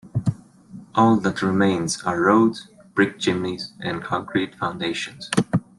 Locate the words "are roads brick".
2.05-3.19